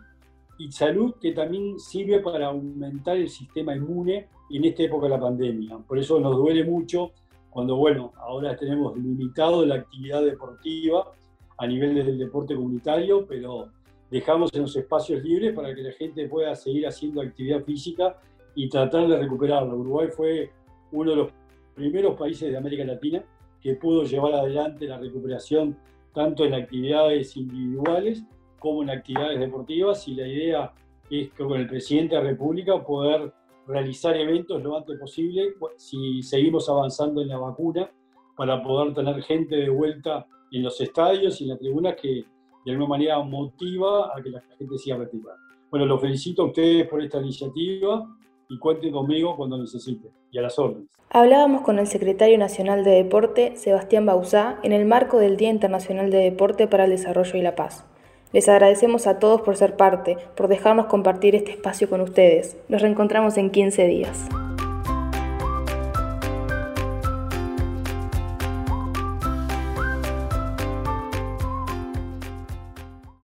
y 0.60 0.71
salud 0.71 1.15
que 1.19 1.31
también 1.31 1.79
sirve 1.79 2.19
para 2.19 2.47
aumentar 2.47 3.17
el 3.17 3.29
sistema 3.29 3.75
inmune 3.75 4.27
en 4.51 4.65
esta 4.65 4.83
época 4.83 5.05
de 5.05 5.12
la 5.12 5.19
pandemia. 5.19 5.79
Por 5.79 5.97
eso 5.97 6.19
nos 6.19 6.36
duele 6.36 6.63
mucho 6.63 7.12
cuando, 7.49 7.75
bueno, 7.75 8.13
ahora 8.17 8.55
tenemos 8.55 8.95
limitado 8.95 9.65
la 9.65 9.75
actividad 9.75 10.23
deportiva 10.23 11.12
a 11.57 11.65
nivel 11.65 11.95
del 11.95 12.19
deporte 12.19 12.53
comunitario, 12.53 13.25
pero 13.25 13.71
dejamos 14.10 14.54
en 14.54 14.62
los 14.62 14.76
espacios 14.76 15.24
libres 15.24 15.54
para 15.54 15.74
que 15.74 15.82
la 15.82 15.91
gente 15.91 16.28
pueda 16.28 16.56
seguir 16.56 16.88
haciendo 16.88 17.22
actividad 17.22 17.63
física 17.63 18.17
y 18.56 18.70
tratar 18.70 19.08
de 19.08 19.17
recuperarla. 19.17 19.74
Uruguay 19.74 20.08
fue 20.10 20.52
uno 20.91 21.12
de 21.12 21.17
los 21.17 21.32
primeros 21.76 22.17
países 22.17 22.50
de 22.50 22.58
América 22.58 22.84
Latina 22.86 23.24
que 23.62 23.76
pudo 23.76 24.04
llevar 24.04 24.34
adelante 24.34 24.88
la 24.88 24.98
recuperación 24.98 25.78
tanto 26.13 26.46
en 26.46 26.54
actividades 26.54 27.38
individuales 27.38 28.24
como 28.60 28.82
en 28.84 28.89
actividades 28.89 29.39
deportivas 29.39 30.08
y 30.08 30.15
la 30.15 30.28
idea 30.28 30.74
es 31.10 31.30
que 31.32 31.43
con 31.43 31.60
el 31.60 31.67
presidente 31.67 32.15
de 32.15 32.24
la 32.24 32.30
República 32.30 32.84
poder 32.84 33.32
realizar 33.67 34.15
eventos 34.15 34.63
lo 34.63 34.78
antes 34.78 34.98
posible 35.00 35.54
si 35.76 36.24
seguimos 36.24 36.70
avanzando 36.70 37.22
en 37.22 37.28
la 37.28 37.38
vacuna 37.38 37.91
para 38.36 38.63
poder 38.63 38.93
tener 38.93 39.22
gente 39.24 39.56
de 39.58 39.70
vuelta 39.70 40.26
en 40.52 40.63
los 40.63 40.80
estadios 40.80 41.39
y 41.39 41.43
en 41.43 41.50
las 41.52 41.60
tribunas 41.60 41.96
que 42.02 42.26
de 42.67 42.73
alguna 42.73 42.89
manera 42.89 43.19
motiva 43.19 44.12
a 44.13 44.21
que 44.21 44.30
la 44.30 44.41
gente 44.58 44.77
siga 44.77 44.97
practicando. 44.97 45.39
Bueno, 45.71 45.86
los 45.86 46.01
felicito 46.01 46.41
a 46.41 46.45
ustedes 46.47 46.88
por 46.88 47.01
esta 47.01 47.19
iniciativa 47.19 48.06
y 48.49 48.60
cuenten 48.60 48.91
conmigo 48.91 49.38
cuando 49.38 49.58
necesiten 49.58 50.12
y 50.32 50.38
a 50.38 50.41
las 50.41 50.60
órdenes. 50.60 50.89
Hablábamos 51.10 51.62
con 51.62 51.80
el 51.80 51.88
secretario 51.88 52.38
nacional 52.38 52.84
de 52.84 52.91
Deporte, 52.91 53.56
Sebastián 53.56 54.06
Bauzá, 54.06 54.60
en 54.63 54.73
el 54.73 54.86
marco 54.86 55.17
del 55.17 55.38
Día 55.38 55.49
Internacional 55.49 56.12
de 56.12 56.17
Deporte 56.17 56.67
para 56.67 56.84
el 56.84 56.91
Desarrollo 56.91 57.38
y 57.38 57.41
la 57.41 57.56
Paz. 57.56 57.86
Les 58.34 58.49
agradecemos 58.49 59.08
a 59.08 59.19
todos 59.19 59.41
por 59.41 59.56
ser 59.56 59.77
parte, 59.77 60.17
por 60.36 60.49
dejarnos 60.49 60.88
compartir 60.88 61.36
este 61.36 61.51
espacio 61.51 61.89
con 61.89 62.01
ustedes. 62.01 62.58
Nos 62.67 62.82
reencontramos 62.82 63.38
en 63.38 63.49
15 63.49 63.88
días. 63.88 64.27